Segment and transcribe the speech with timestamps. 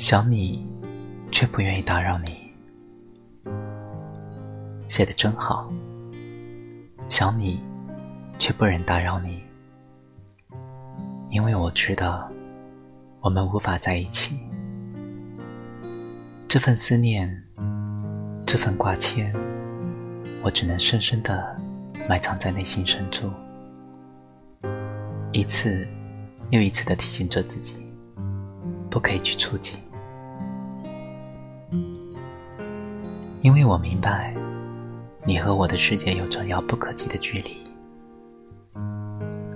[0.00, 0.66] 想你，
[1.30, 2.34] 却不愿意打扰你。
[4.88, 5.70] 写的真好。
[7.10, 7.60] 想你，
[8.38, 9.42] 却不忍打扰你，
[11.28, 12.26] 因为我知道，
[13.20, 14.40] 我们无法在一起。
[16.48, 17.30] 这份思念，
[18.46, 19.30] 这份挂牵，
[20.42, 21.54] 我只能深深的
[22.08, 23.30] 埋藏在内心深处，
[25.32, 25.86] 一次
[26.48, 27.76] 又一次的提醒着自己，
[28.88, 29.76] 不可以去触及。
[33.42, 34.34] 因为我明白，
[35.24, 37.56] 你和我的世界有着遥不可及的距离。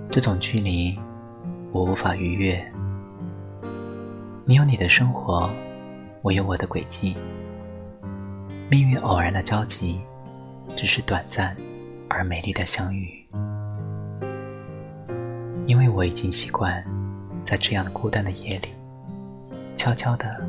[0.09, 0.97] 这种距离，
[1.71, 2.59] 我无法逾越。
[4.43, 5.47] 你有你的生活，
[6.23, 7.15] 我有我的轨迹。
[8.71, 10.01] 命运偶然的交集，
[10.75, 11.55] 只是短暂
[12.09, 13.23] 而美丽的相遇。
[15.67, 16.83] 因为我已经习惯，
[17.43, 18.69] 在这样孤单的夜里，
[19.75, 20.43] 悄悄的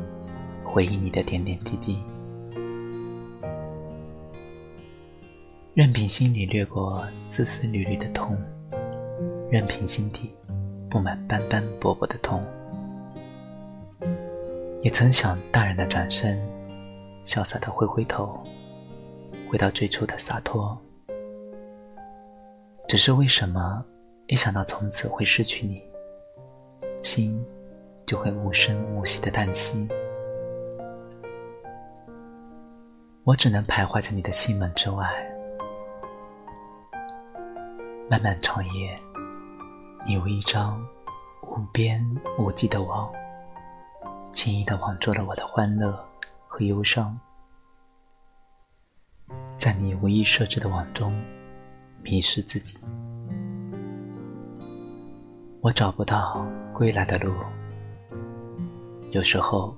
[0.63, 2.03] 回忆你的点点滴滴。
[5.77, 8.35] 任凭心里掠过丝丝缕缕的痛，
[9.47, 10.33] 任凭心底
[10.89, 12.43] 布满斑斑驳驳的痛，
[14.81, 16.35] 也曾想淡然的转身，
[17.23, 18.43] 潇洒的挥挥头，
[19.47, 20.75] 回到最初的洒脱。
[22.87, 23.85] 只是为什么
[24.25, 25.83] 一想到从此会失去你，
[27.03, 27.39] 心
[28.03, 29.87] 就会无声无息的叹息？
[33.23, 35.07] 我只能徘徊在你的心门之外。
[38.09, 38.97] 漫漫长夜，
[40.05, 40.81] 你如一张
[41.41, 42.01] 无边
[42.39, 43.11] 无际的网，
[44.31, 46.07] 轻易的网住了我的欢乐
[46.47, 47.19] 和忧伤。
[49.57, 51.21] 在你无意设置的网中，
[52.01, 52.77] 迷失自己。
[55.59, 57.33] 我找不到归来的路。
[59.11, 59.75] 有时候，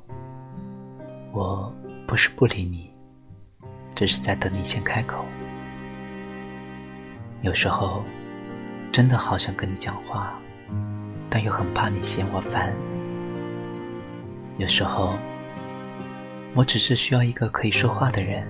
[1.32, 1.74] 我
[2.06, 2.94] 不是不理你，
[3.96, 5.26] 只是在等你先开口。
[7.42, 8.04] 有时候。
[8.92, 10.34] 真的好想跟你讲话，
[11.30, 12.74] 但又很怕你嫌我烦。
[14.58, 15.14] 有时候，
[16.56, 18.44] 我只是需要一个可以说话的人。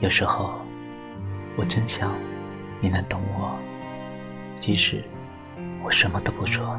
[0.00, 0.60] 有时候，
[1.56, 2.12] 我真想
[2.80, 3.56] 你能懂我，
[4.58, 5.02] 即使
[5.82, 6.78] 我什么都不说。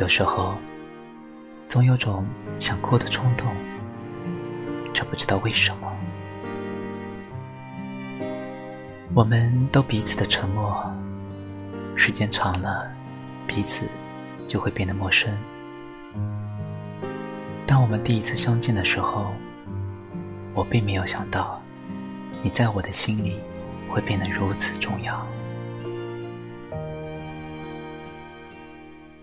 [0.00, 0.54] 有时候，
[1.68, 2.26] 总有种
[2.58, 3.54] 想哭的冲动，
[4.94, 5.93] 却不知道为什么。
[9.16, 10.92] 我们都彼此的沉默，
[11.94, 12.90] 时间长了，
[13.46, 13.86] 彼此
[14.48, 15.32] 就会变得陌生。
[17.64, 19.32] 当我们第一次相见的时候，
[20.52, 21.62] 我并没有想到，
[22.42, 23.38] 你在我的心里
[23.88, 25.24] 会变得如此重要。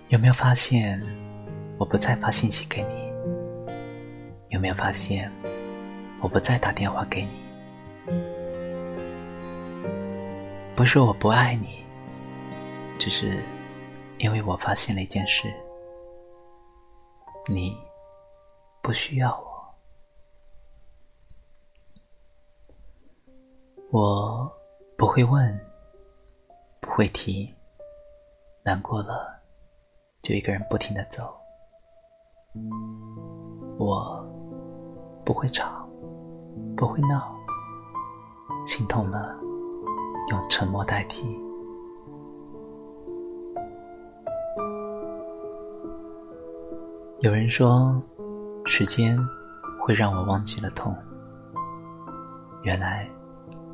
[0.07, 1.03] 有没有发现，
[1.77, 3.73] 我不再发信息给你？
[4.51, 5.29] 有没有发现，
[6.21, 7.50] 我不再打电话给你？
[10.81, 11.85] 不是我不爱你，
[12.97, 13.39] 只是
[14.17, 15.53] 因为我发现了一件事：
[17.47, 17.77] 你
[18.81, 19.75] 不需要我。
[23.91, 24.51] 我
[24.97, 25.55] 不会问，
[26.79, 27.53] 不会提，
[28.65, 29.39] 难过了
[30.23, 31.31] 就一个人不停的走。
[33.77, 34.19] 我
[35.23, 35.87] 不会吵，
[36.75, 37.37] 不会闹，
[38.65, 39.37] 心痛了。
[40.31, 41.27] 用沉默代替。
[47.19, 48.01] 有人说，
[48.65, 49.19] 时间
[49.77, 50.95] 会让我忘记了痛。
[52.63, 53.05] 原来，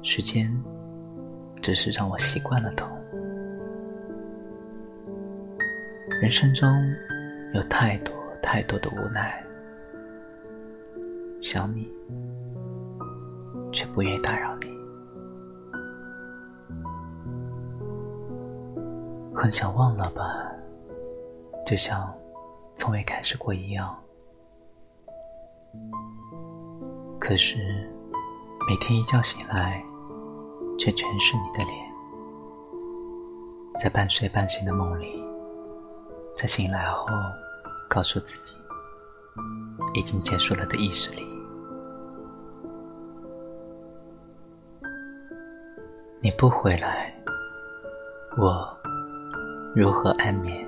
[0.01, 0.51] 时间
[1.61, 2.89] 只是让我习惯了痛。
[6.19, 6.67] 人生中
[7.53, 9.45] 有太多太多的无奈，
[11.39, 11.87] 想你，
[13.71, 14.56] 却不愿意打扰
[19.39, 20.51] 很想忘了吧，
[21.63, 22.11] 就像
[22.75, 23.95] 从未开始过一样。
[27.19, 27.87] 可是
[28.67, 29.79] 每天一觉醒来，
[30.79, 31.87] 却全是你的脸。
[33.77, 35.23] 在半睡半醒的梦里，
[36.35, 37.05] 在醒来后
[37.87, 38.57] 告诉自己
[39.93, 41.21] 已经结束了的意识里，
[46.21, 47.13] 你不回来，
[48.35, 48.76] 我。
[49.77, 50.66] 如何安眠？